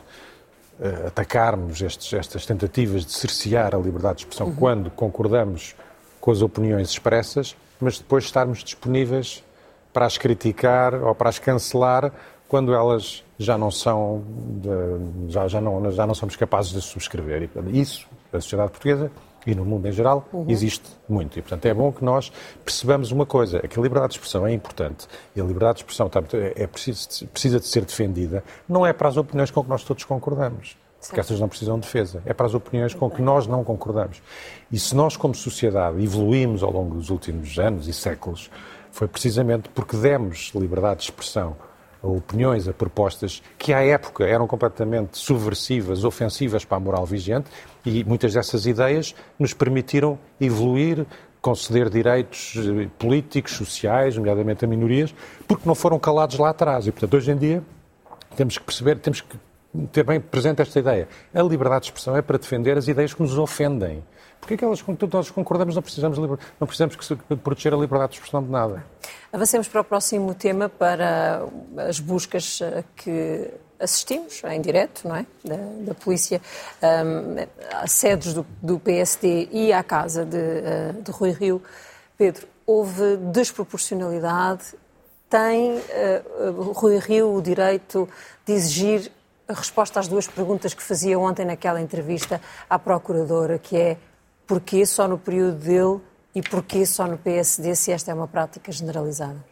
uh, 0.81 1.06
atacarmos 1.06 1.81
estes, 1.81 2.12
estas 2.12 2.44
tentativas 2.44 3.06
de 3.06 3.12
cercear 3.12 3.75
a 3.75 3.78
liberdade 3.78 4.16
de 4.16 4.22
expressão 4.22 4.48
uhum. 4.48 4.56
quando 4.56 4.90
concordamos 4.90 5.76
com 6.20 6.32
as 6.32 6.43
opiniões 6.43 6.90
expressas, 6.90 7.56
mas 7.81 7.98
depois 7.98 8.25
estarmos 8.25 8.64
disponíveis 8.64 9.44
para 9.92 10.06
as 10.06 10.19
criticar 10.19 10.94
ou 10.94 11.14
para 11.14 11.28
as 11.28 11.38
cancelar 11.38 12.12
quando 12.49 12.75
elas 12.75 13.22
já 13.38 13.56
não 13.56 13.70
são 13.70 14.25
de, 14.60 15.32
já, 15.32 15.46
já, 15.46 15.60
não, 15.60 15.90
já 15.92 16.04
não 16.04 16.14
somos 16.14 16.34
capazes 16.34 16.72
de 16.72 16.81
subscrever. 16.81 17.49
E, 17.69 17.81
isso, 17.81 18.08
a 18.32 18.40
sociedade 18.40 18.70
portuguesa 18.70 19.10
e 19.46 19.54
no 19.54 19.64
mundo 19.64 19.87
em 19.87 19.93
geral, 19.93 20.28
uhum. 20.32 20.46
existe 20.48 20.88
muito. 21.08 21.38
E, 21.38 21.43
portanto, 21.43 21.66
é 21.66 21.72
bom 21.72 21.93
que 21.93 22.04
nós 22.04 22.32
percebamos 22.64 23.12
uma 23.12 23.25
coisa, 23.25 23.60
é 23.62 23.69
que 23.69 23.78
a 23.78 23.82
liberdade 23.82 24.12
de 24.12 24.19
expressão 24.19 24.46
é 24.46 24.52
importante 24.52 25.06
e 25.34 25.40
a 25.40 25.44
liberdade 25.44 25.78
de 25.78 25.84
expressão 25.84 26.08
tá, 26.08 26.22
é, 26.32 26.64
é 26.64 26.66
preciso, 26.66 27.26
precisa 27.28 27.60
de 27.60 27.66
ser 27.66 27.84
defendida, 27.84 28.43
não 28.69 28.84
é 28.84 28.93
para 28.93 29.08
as 29.08 29.16
opiniões 29.16 29.50
com 29.50 29.62
que 29.62 29.69
nós 29.69 29.84
todos 29.84 30.04
concordamos. 30.04 30.76
Porque 31.06 31.20
essas 31.20 31.38
não 31.38 31.48
precisam 31.48 31.78
de 31.78 31.87
defesa. 31.87 32.20
É 32.25 32.34
para 32.34 32.46
as 32.46 32.54
opiniões 32.54 32.93
com 32.93 33.08
que 33.08 33.22
nós 33.22 33.46
não 33.46 33.62
concordamos. 33.62 34.20
E 34.72 34.78
se 34.78 34.96
nós, 34.96 35.16
como 35.16 35.34
sociedade, 35.34 36.02
evoluímos 36.02 36.64
ao 36.64 36.72
longo 36.72 36.96
dos 36.96 37.10
últimos 37.10 37.58
anos 37.58 37.87
e 37.87 37.92
séculos, 37.92 38.50
foi 38.90 39.06
precisamente 39.06 39.69
porque 39.69 39.96
demos 39.96 40.50
liberdade 40.54 41.00
de 41.00 41.04
expressão 41.04 41.56
opiniões, 42.14 42.69
a 42.69 42.73
propostas 42.73 43.43
que 43.58 43.73
à 43.73 43.82
época 43.85 44.25
eram 44.25 44.47
completamente 44.47 45.19
subversivas, 45.19 46.05
ofensivas 46.05 46.64
para 46.64 46.76
a 46.76 46.81
moral 46.81 47.06
vigente 47.06 47.49
e 47.85 48.05
muitas 48.05 48.35
dessas 48.35 48.67
ideias 48.67 49.14
nos 49.38 49.53
permitiram 49.53 50.19
evoluir, 50.41 51.06
conceder 51.41 51.88
direitos 51.88 52.55
eh, 52.56 52.88
políticos, 52.99 53.53
sociais, 53.53 54.17
nomeadamente 54.17 54.64
a 54.64 54.69
minorias, 54.69 55.14
porque 55.47 55.67
não 55.67 55.75
foram 55.75 55.99
calados 55.99 56.38
lá 56.38 56.50
atrás. 56.50 56.87
E, 56.87 56.93
portanto, 56.93 57.14
hoje 57.14 57.31
em 57.31 57.37
dia 57.37 57.62
temos 58.37 58.59
que 58.59 58.64
perceber, 58.64 58.99
temos 58.99 59.20
que 59.20 59.38
ter 59.93 60.05
bem 60.05 60.20
presente 60.20 60.62
esta 60.62 60.78
ideia. 60.78 61.08
A 61.34 61.43
liberdade 61.43 61.82
de 61.82 61.87
expressão 61.88 62.17
é 62.17 62.23
para 62.23 62.38
defender 62.38 62.76
as 62.76 62.88
ideias 62.88 63.14
que 63.14 63.23
nos 63.23 63.37
ofendem. 63.38 64.02
Porque 64.40 64.55
aquelas 64.55 64.81
com 64.81 64.96
que 64.96 65.08
nós 65.12 65.31
concordamos 65.31 65.75
não 65.75 65.82
precisamos, 65.82 66.19
não 66.19 66.67
precisamos 66.67 66.96
proteger 67.43 67.75
a 67.75 67.76
liberdade 67.76 68.12
de 68.12 68.19
expressão 68.19 68.43
de 68.43 68.50
nada. 68.50 68.84
Avancemos 69.32 69.67
para 69.67 69.81
o 69.81 69.84
próximo 69.84 70.34
tema, 70.34 70.69
para 70.69 71.44
as 71.76 71.99
buscas 71.99 72.61
eh, 72.61 72.84
que 72.94 73.50
assistimos 73.78 74.43
em 74.44 74.61
direto, 74.61 75.06
não 75.06 75.17
é? 75.17 75.26
Da, 75.44 75.56
da 75.87 75.94
polícia 75.94 76.40
um, 76.82 77.46
a 77.73 77.87
sedes 77.87 78.32
do, 78.32 78.46
do, 78.62 78.78
PSD 78.78 79.49
e 79.50 79.73
à 79.73 79.82
casa 79.82 80.25
de, 80.25 80.37
uh, 80.37 81.02
de 81.02 81.11
Rui 81.11 81.31
Rio. 81.31 81.62
Pedro, 82.17 82.46
houve 82.64 83.17
desproporcionalidade? 83.32 84.75
Tem 85.28 85.76
uh, 85.76 86.73
Rui 86.73 86.99
Rio 86.99 87.34
o 87.34 87.43
direito 87.43 88.08
de 88.46 88.52
exigir 88.52 89.12
a 89.48 89.52
resposta 89.52 90.00
às 90.00 90.08
duas 90.08 90.26
perguntas 90.26 90.75
que 90.75 90.82
fazia 90.82 91.18
ontem 91.18 91.44
naquela 91.44 91.80
entrevista 91.80 92.40
à 92.68 92.78
Procuradora, 92.78 93.59
que 93.59 93.76
é 93.76 93.97
porquê 94.47 94.85
só 94.85 95.06
no 95.06 95.18
período 95.18 95.59
dele 95.59 96.00
e 96.35 96.42
porquê 96.42 96.85
só 96.85 97.06
no 97.06 97.16
PSD, 97.16 97.75
se 97.75 97.92
esta 97.92 98.11
é 98.11 98.14
uma 98.14 98.28
prática 98.28 98.71
generalizada? 98.71 99.42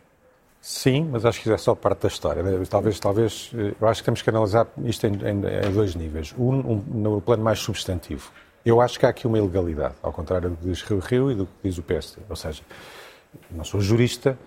Sim, 0.61 1.09
mas 1.13 1.27
acho 1.27 1.41
que 1.41 1.49
isso 1.49 1.55
é 1.55 1.59
só 1.59 1.75
parte 1.75 2.01
da 2.01 2.09
história. 2.09 2.43
Talvez, 2.71 2.99
talvez, 2.99 3.51
eh, 3.55 3.75
eu 3.79 3.87
acho 3.87 4.01
que 4.01 4.05
temos 4.07 4.23
que 4.23 4.31
analisar 4.31 4.67
isto 4.85 5.07
em, 5.07 5.13
em, 5.13 5.67
em 5.69 5.73
dois 5.73 5.95
níveis. 5.95 6.35
Um, 6.39 6.55
um, 6.55 6.85
no 6.89 7.21
plano 7.21 7.45
mais 7.45 7.59
substantivo. 7.59 8.33
Eu 8.65 8.81
acho 8.81 8.99
que 8.99 9.05
há 9.05 9.11
aqui 9.11 9.27
uma 9.27 9.37
ilegalidade, 9.37 9.95
ao 10.03 10.11
contrário 10.11 10.49
do 10.49 10.57
que 10.57 10.65
diz 10.65 10.81
Rio 10.81 10.99
Rio 11.01 11.31
e 11.31 11.35
do 11.35 11.45
que 11.45 11.53
diz 11.69 11.77
o 11.77 11.83
PSD. 11.83 12.23
Ou 12.31 12.37
seja, 12.37 12.63
não 13.51 13.63
sou 13.63 13.79
jurista, 13.79 14.39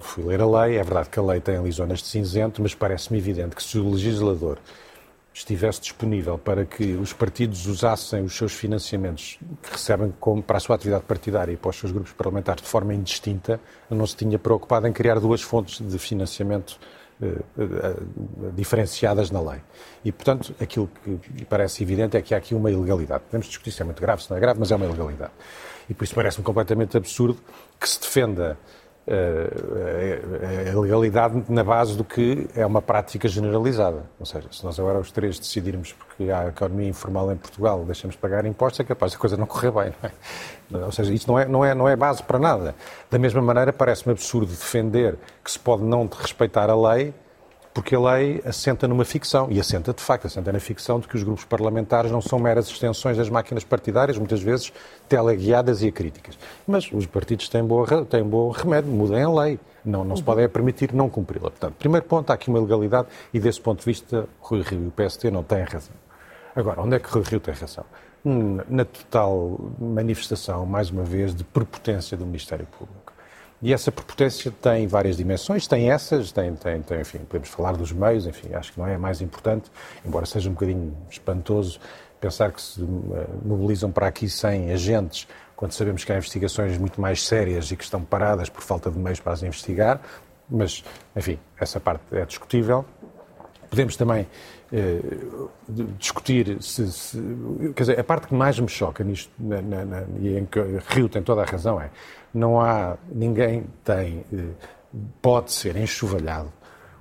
fui 0.00 0.24
ler 0.24 0.40
a 0.40 0.64
lei, 0.64 0.76
é 0.76 0.82
verdade 0.82 1.08
que 1.08 1.18
a 1.20 1.22
lei 1.22 1.40
tem 1.40 1.56
ali 1.56 1.70
zonas 1.70 2.00
de 2.00 2.06
cinzento, 2.06 2.60
mas 2.60 2.74
parece-me 2.74 3.18
evidente 3.18 3.54
que 3.54 3.62
se 3.62 3.78
o 3.78 3.90
legislador 3.90 4.58
estivesse 5.32 5.80
disponível 5.80 6.36
para 6.36 6.64
que 6.64 6.94
os 6.94 7.12
partidos 7.12 7.66
usassem 7.66 8.22
os 8.24 8.36
seus 8.36 8.52
financiamentos 8.52 9.38
que 9.62 9.70
recebem 9.70 10.12
como, 10.18 10.42
para 10.42 10.56
a 10.56 10.60
sua 10.60 10.74
atividade 10.76 11.04
partidária 11.04 11.52
e 11.52 11.56
para 11.56 11.70
os 11.70 11.76
seus 11.76 11.92
grupos 11.92 12.12
parlamentares 12.12 12.62
de 12.62 12.68
forma 12.68 12.92
indistinta, 12.92 13.60
não 13.88 14.06
se 14.06 14.16
tinha 14.16 14.38
preocupado 14.38 14.86
em 14.86 14.92
criar 14.92 15.20
duas 15.20 15.40
fontes 15.40 15.80
de 15.80 15.98
financiamento 15.98 16.78
eh, 17.22 17.26
eh, 17.58 17.96
diferenciadas 18.54 19.30
na 19.30 19.40
lei. 19.40 19.60
E, 20.04 20.10
portanto, 20.10 20.54
aquilo 20.58 20.90
que 21.04 21.44
parece 21.44 21.82
evidente 21.82 22.16
é 22.16 22.22
que 22.22 22.34
há 22.34 22.38
aqui 22.38 22.54
uma 22.54 22.70
ilegalidade. 22.70 23.24
Podemos 23.24 23.46
discutir 23.46 23.72
se 23.72 23.82
é 23.82 23.84
muito 23.84 24.00
grave, 24.00 24.22
se 24.22 24.30
não 24.30 24.36
é 24.36 24.40
grave, 24.40 24.58
mas 24.58 24.72
é 24.72 24.76
uma 24.76 24.86
ilegalidade. 24.86 25.32
E 25.88 25.94
por 25.94 26.04
isso 26.04 26.14
parece-me 26.14 26.44
completamente 26.44 26.96
absurdo 26.96 27.38
que 27.78 27.88
se 27.88 28.00
defenda 28.00 28.58
a 30.72 30.78
legalidade 30.78 31.42
na 31.48 31.64
base 31.64 31.96
do 31.96 32.04
que 32.04 32.48
é 32.54 32.64
uma 32.64 32.80
prática 32.80 33.26
generalizada. 33.28 34.04
Ou 34.18 34.26
seja, 34.26 34.46
se 34.52 34.64
nós 34.64 34.78
agora 34.78 34.98
os 34.98 35.10
três 35.10 35.38
decidirmos, 35.38 35.92
porque 35.92 36.30
há 36.30 36.48
economia 36.48 36.88
informal 36.88 37.32
em 37.32 37.36
Portugal, 37.36 37.84
deixamos 37.84 38.14
de 38.14 38.20
pagar 38.20 38.44
impostos, 38.46 38.80
é 38.80 38.84
capaz 38.84 39.14
a 39.14 39.18
coisa 39.18 39.36
não 39.36 39.46
correr 39.46 39.70
bem. 39.70 39.92
Não 40.70 40.82
é? 40.82 40.84
Ou 40.84 40.92
seja, 40.92 41.12
isso 41.12 41.28
não 41.28 41.38
é, 41.38 41.46
não, 41.46 41.64
é, 41.64 41.74
não 41.74 41.88
é 41.88 41.96
base 41.96 42.22
para 42.22 42.38
nada. 42.38 42.74
Da 43.10 43.18
mesma 43.18 43.42
maneira, 43.42 43.72
parece-me 43.72 44.12
absurdo 44.12 44.46
defender 44.46 45.16
que 45.42 45.50
se 45.50 45.58
pode 45.58 45.82
não 45.82 46.06
respeitar 46.06 46.70
a 46.70 46.76
lei 46.76 47.12
porque 47.72 47.94
a 47.94 48.00
lei 48.00 48.42
assenta 48.44 48.88
numa 48.88 49.04
ficção, 49.04 49.48
e 49.50 49.60
assenta 49.60 49.92
de 49.92 50.02
facto, 50.02 50.26
assenta 50.26 50.52
na 50.52 50.58
ficção 50.58 50.98
de 50.98 51.06
que 51.06 51.16
os 51.16 51.22
grupos 51.22 51.44
parlamentares 51.44 52.10
não 52.10 52.20
são 52.20 52.38
meras 52.38 52.68
extensões 52.68 53.16
das 53.16 53.28
máquinas 53.28 53.62
partidárias, 53.62 54.18
muitas 54.18 54.42
vezes 54.42 54.72
teleguiadas 55.08 55.82
e 55.82 55.88
acríticas. 55.88 56.38
Mas 56.66 56.90
os 56.92 57.06
partidos 57.06 57.48
têm, 57.48 57.64
boa, 57.64 58.04
têm 58.04 58.24
bom 58.24 58.50
remédio, 58.50 58.90
mudem 58.90 59.22
a 59.22 59.30
lei, 59.30 59.60
não, 59.84 60.04
não 60.04 60.16
se 60.16 60.22
podem 60.22 60.48
permitir 60.48 60.92
não 60.92 61.08
cumpri-la. 61.08 61.50
Portanto, 61.50 61.74
primeiro 61.78 62.06
ponto, 62.06 62.30
há 62.30 62.34
aqui 62.34 62.48
uma 62.48 62.60
legalidade 62.60 63.08
e 63.32 63.38
desse 63.38 63.60
ponto 63.60 63.80
de 63.80 63.84
vista 63.84 64.28
Rui 64.40 64.62
Rio 64.62 64.84
e 64.84 64.86
o 64.88 64.90
PST 64.90 65.30
não 65.30 65.42
têm 65.42 65.62
razão. 65.62 65.94
Agora, 66.54 66.82
onde 66.82 66.96
é 66.96 66.98
que 66.98 67.08
Rui 67.08 67.22
Rio 67.22 67.40
tem 67.40 67.54
razão? 67.54 67.84
Na 68.22 68.84
total 68.84 69.58
manifestação, 69.78 70.66
mais 70.66 70.90
uma 70.90 71.04
vez, 71.04 71.34
de 71.34 71.42
prepotência 71.44 72.16
do 72.16 72.26
Ministério 72.26 72.66
Público. 72.66 72.99
E 73.62 73.74
essa 73.74 73.92
prepotência 73.92 74.50
tem 74.50 74.86
várias 74.86 75.18
dimensões, 75.18 75.66
tem 75.66 75.90
essas, 75.90 76.32
tem, 76.32 76.54
tem, 76.54 76.80
tem, 76.80 77.00
enfim, 77.00 77.18
podemos 77.18 77.50
falar 77.50 77.72
dos 77.72 77.92
meios, 77.92 78.26
enfim, 78.26 78.54
acho 78.54 78.72
que 78.72 78.78
não 78.78 78.86
é 78.86 78.96
mais 78.96 79.20
importante, 79.20 79.70
embora 80.04 80.24
seja 80.24 80.48
um 80.48 80.54
bocadinho 80.54 80.96
espantoso 81.10 81.78
pensar 82.20 82.52
que 82.52 82.60
se 82.60 82.82
eh, 82.82 83.26
mobilizam 83.44 83.90
para 83.90 84.06
aqui 84.06 84.28
100 84.28 84.72
agentes, 84.72 85.26
quando 85.56 85.72
sabemos 85.72 86.04
que 86.04 86.12
há 86.12 86.16
investigações 86.16 86.76
muito 86.78 87.00
mais 87.00 87.26
sérias 87.26 87.70
e 87.70 87.76
que 87.76 87.84
estão 87.84 88.02
paradas 88.02 88.48
por 88.48 88.62
falta 88.62 88.90
de 88.90 88.98
meios 88.98 89.20
para 89.20 89.32
as 89.32 89.42
investigar, 89.42 90.00
mas, 90.48 90.84
enfim, 91.14 91.38
essa 91.58 91.78
parte 91.78 92.02
é 92.12 92.24
discutível. 92.24 92.84
Podemos 93.70 93.96
também 93.96 94.26
eh, 94.72 95.00
discutir 95.96 96.60
se, 96.60 96.90
se, 96.92 97.18
Quer 97.74 97.82
dizer, 97.82 98.00
a 98.00 98.04
parte 98.04 98.26
que 98.26 98.34
mais 98.34 98.58
me 98.58 98.68
choca 98.68 99.04
nisto, 99.04 99.32
na, 99.38 99.62
na, 99.62 99.84
na, 99.84 100.02
e 100.18 100.36
em 100.36 100.44
que 100.44 100.60
Rio 100.88 101.08
tem 101.08 101.22
toda 101.22 101.42
a 101.42 101.44
razão, 101.44 101.80
é 101.80 101.88
não 102.34 102.60
há, 102.60 102.96
ninguém 103.08 103.64
tem, 103.84 104.24
eh, 104.32 104.38
pode 105.22 105.52
ser 105.52 105.76
enxovalhado 105.76 106.52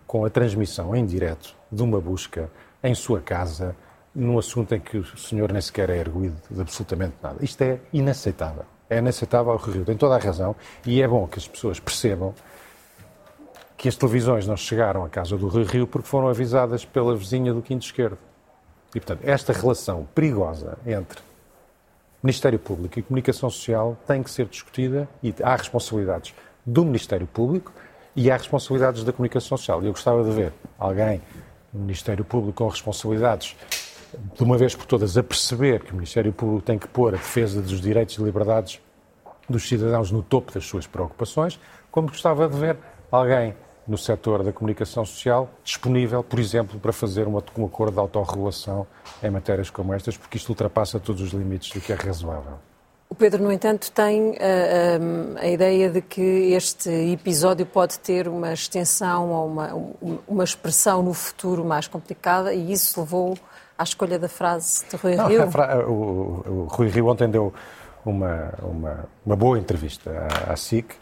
com 0.06 0.26
a 0.26 0.30
transmissão 0.30 0.96
em 0.96 1.06
direto 1.06 1.56
de 1.72 1.84
uma 1.84 2.00
busca 2.00 2.50
em 2.84 2.96
sua 2.96 3.20
casa 3.20 3.76
num 4.14 4.38
assunto 4.40 4.74
em 4.74 4.80
que 4.80 4.98
o 4.98 5.18
senhor 5.18 5.52
nem 5.52 5.62
sequer 5.62 5.90
é 5.90 5.98
erguido 5.98 6.36
de 6.50 6.62
absolutamente 6.62 7.16
nada. 7.22 7.38
Isto 7.44 7.62
é 7.62 7.80
inaceitável. 7.94 8.66
É 8.90 8.98
inaceitável 8.98 9.54
o 9.54 9.58
Rio. 9.58 9.86
Tem 9.86 9.96
toda 9.96 10.16
a 10.16 10.18
razão 10.18 10.56
e 10.86 11.02
é 11.02 11.08
bom 11.08 11.28
que 11.28 11.38
as 11.38 11.48
pessoas 11.48 11.80
percebam 11.80 12.34
que 13.80 13.88
as 13.88 13.96
televisões 13.96 14.46
não 14.46 14.58
chegaram 14.58 15.06
à 15.06 15.10
casa 15.10 15.38
do 15.38 15.48
Rio 15.48 15.64
Rio 15.64 15.88
porque 15.88 16.06
foram 16.06 16.28
avisadas 16.28 16.84
pela 16.84 17.16
vizinha 17.16 17.54
do 17.54 17.62
Quinto 17.62 17.86
Esquerdo. 17.86 18.18
E, 18.94 19.00
portanto, 19.00 19.22
esta 19.24 19.54
relação 19.54 20.06
perigosa 20.14 20.78
entre 20.86 21.22
Ministério 22.22 22.60
Público 22.60 23.00
e 23.00 23.02
Comunicação 23.02 23.50
Social 23.50 23.98
tem 24.06 24.22
que 24.22 24.30
ser 24.30 24.48
discutida 24.48 25.08
e 25.24 25.34
há 25.42 25.56
responsabilidades 25.56 26.36
do 26.66 26.84
Ministério 26.84 27.26
Público 27.26 27.72
e 28.14 28.30
há 28.30 28.36
responsabilidades 28.36 29.06
da 29.06 29.14
Comunicação 29.14 29.58
Social. 29.58 29.82
Eu 29.82 29.94
gostava 29.94 30.26
de 30.26 30.32
ver 30.32 30.52
alguém 30.78 31.22
no 31.74 31.80
Ministério 31.80 32.26
Público 32.26 32.58
com 32.58 32.68
responsabilidades 32.68 33.56
de 34.36 34.44
uma 34.44 34.58
vez 34.58 34.76
por 34.76 34.88
todas 34.88 35.18
a 35.18 35.24
perceber 35.24 35.84
que 35.86 35.94
o 35.94 35.96
Ministério 35.96 36.34
Público 36.34 36.66
tem 36.66 36.78
que 36.78 36.88
pôr 36.90 37.14
a 37.14 37.18
defesa 37.18 37.62
dos 37.62 37.80
direitos 37.80 38.18
e 38.18 38.22
liberdades 38.22 38.82
dos 39.50 39.70
cidadãos 39.70 40.12
no 40.12 40.22
topo 40.22 40.52
das 40.52 40.66
suas 40.66 40.86
preocupações, 40.86 41.58
como 41.90 42.10
gostava 42.10 42.46
de 42.50 42.58
ver 42.58 42.78
alguém 43.10 43.56
no 43.90 43.98
setor 43.98 44.44
da 44.44 44.54
comunicação 44.54 45.04
social 45.04 45.50
disponível, 45.64 46.24
por 46.24 46.40
exemplo, 46.40 46.80
para 46.80 46.94
fazer 46.94 47.28
um 47.28 47.38
acordo 47.38 47.94
de 47.94 48.00
autorregulação 48.00 48.86
em 49.22 49.32
matérias 49.32 49.70
como 49.72 49.94
estas, 49.94 50.16
porque 50.16 50.38
isto 50.38 50.50
ultrapassa 50.50 51.00
todos 51.00 51.22
os 51.22 51.32
limites 51.32 51.72
do 51.72 51.82
que 51.82 51.92
é 51.92 51.96
razoável. 51.96 52.60
O 53.10 53.16
Pedro, 53.16 53.44
no 53.44 53.52
entanto, 53.52 53.92
tem 53.92 54.30
uh, 54.30 54.34
uh, 54.34 55.38
a 55.40 55.48
ideia 55.48 55.90
de 55.90 56.00
que 56.00 56.22
este 56.54 56.90
episódio 57.12 57.66
pode 57.66 57.98
ter 57.98 58.28
uma 58.28 58.54
extensão 58.54 59.32
ou 59.32 59.48
uma, 59.48 59.74
uma 60.28 60.44
expressão 60.44 61.02
no 61.02 61.14
futuro 61.14 61.66
mais 61.66 61.88
complicada 61.88 62.54
e 62.54 62.72
isso 62.72 63.00
levou 63.00 63.36
à 63.76 63.84
escolha 63.84 64.20
da 64.20 64.30
frase 64.30 64.86
de 64.88 64.96
Rui 64.96 65.16
Não, 65.16 65.28
Rio? 65.28 65.50
Fra... 65.50 65.84
O, 65.88 65.92
o, 65.92 66.68
Rui 66.70 66.88
Rio 66.90 67.08
ontem 67.08 67.28
deu 67.28 67.52
uma, 68.06 68.54
uma, 68.62 69.10
uma 69.26 69.36
boa 69.36 69.58
entrevista 69.58 70.28
à, 70.48 70.54
à 70.54 70.56
SIC 70.56 70.94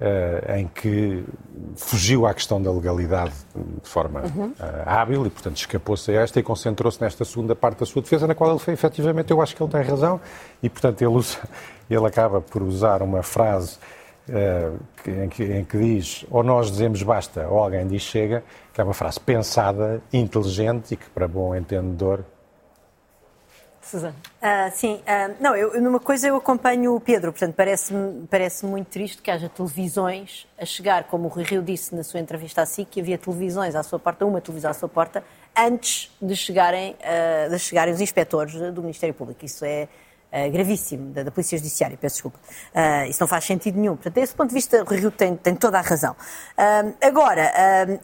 uh, 0.00 0.56
em 0.56 0.66
que 0.66 1.24
fugiu 1.76 2.26
à 2.26 2.34
questão 2.34 2.60
da 2.60 2.70
legalidade 2.70 3.32
de 3.82 3.88
forma 3.88 4.22
uhum. 4.22 4.46
uh, 4.48 4.54
hábil 4.86 5.26
e, 5.26 5.30
portanto, 5.30 5.56
escapou-se 5.56 6.10
a 6.10 6.22
esta 6.22 6.40
e 6.40 6.42
concentrou-se 6.42 7.00
nesta 7.00 7.24
segunda 7.24 7.54
parte 7.54 7.80
da 7.80 7.86
sua 7.86 8.02
defesa, 8.02 8.26
na 8.26 8.34
qual 8.34 8.50
ele 8.50 8.58
foi, 8.58 8.74
efetivamente, 8.74 9.30
eu 9.30 9.40
acho 9.40 9.54
que 9.54 9.62
ele 9.62 9.70
tem 9.70 9.82
razão 9.82 10.20
e, 10.62 10.68
portanto, 10.68 11.02
ele, 11.02 11.14
usa, 11.14 11.38
ele 11.88 12.06
acaba 12.06 12.40
por 12.40 12.62
usar 12.62 13.02
uma 13.02 13.22
frase 13.22 13.78
uh, 14.28 14.78
em, 15.06 15.28
que, 15.28 15.44
em 15.44 15.64
que 15.64 15.78
diz 15.78 16.24
ou 16.30 16.42
nós 16.42 16.70
dizemos 16.70 17.02
basta 17.02 17.46
ou 17.46 17.58
alguém 17.58 17.86
diz 17.86 18.02
chega, 18.02 18.42
que 18.72 18.80
é 18.80 18.84
uma 18.84 18.94
frase 18.94 19.20
pensada, 19.20 20.02
inteligente 20.12 20.94
e 20.94 20.96
que, 20.96 21.08
para 21.10 21.28
bom 21.28 21.54
entendedor, 21.54 22.24
Susana. 23.82 24.14
Uh, 24.40 24.70
sim, 24.72 24.94
uh, 24.94 25.36
não, 25.40 25.56
eu, 25.56 25.80
numa 25.80 25.98
coisa 25.98 26.28
eu 26.28 26.36
acompanho 26.36 26.94
o 26.94 27.00
Pedro, 27.00 27.32
portanto 27.32 27.54
parece-me 27.54 28.26
parece 28.26 28.66
muito 28.66 28.88
triste 28.88 29.22
que 29.22 29.30
haja 29.30 29.48
televisões 29.48 30.46
a 30.58 30.64
chegar, 30.64 31.04
como 31.04 31.26
o 31.26 31.28
Rui 31.28 31.44
Rio 31.44 31.62
disse 31.62 31.94
na 31.94 32.02
sua 32.02 32.20
entrevista 32.20 32.62
à 32.62 32.66
SIC, 32.66 32.88
que 32.90 33.00
havia 33.00 33.16
televisões 33.16 33.74
à 33.74 33.82
sua 33.82 33.98
porta, 33.98 34.26
uma 34.26 34.40
televisão 34.40 34.70
à 34.70 34.74
sua 34.74 34.88
porta, 34.88 35.24
antes 35.56 36.14
de 36.20 36.36
chegarem, 36.36 36.94
uh, 37.00 37.50
de 37.50 37.58
chegarem 37.58 37.92
os 37.92 38.00
inspectores 38.00 38.54
do 38.72 38.82
Ministério 38.82 39.14
Público. 39.14 39.44
Isso 39.44 39.64
é 39.64 39.88
Uh, 40.32 40.48
gravíssimo 40.52 41.12
da, 41.12 41.24
da, 41.24 41.30
Polícia 41.32 41.58
Judiciária, 41.58 41.98
peço 42.00 42.14
desculpa. 42.14 42.38
Uh, 42.72 43.10
isso 43.10 43.20
não 43.20 43.26
faz 43.26 43.44
sentido 43.44 43.76
nenhum. 43.78 43.96
Portanto, 43.96 44.14
desse 44.14 44.32
ponto 44.32 44.48
de 44.48 44.54
vista, 44.54 44.84
o 44.84 44.94
Rio 44.94 45.10
tem, 45.10 45.36
tem 45.36 45.56
toda 45.56 45.78
a 45.78 45.80
razão. 45.80 46.12
Uh, 46.12 46.94
agora, 47.02 47.52